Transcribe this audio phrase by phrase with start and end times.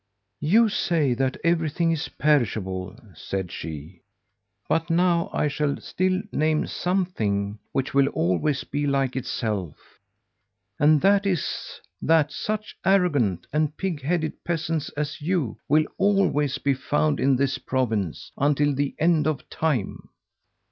[0.39, 4.01] 'You say that everything is perishable,' said she,
[4.67, 9.77] 'but now I shall still name something which will always be like itself;
[10.79, 16.73] and that is that such arrogant and pig headed peasants as you will always be
[16.73, 20.09] found in this province until the end of time.'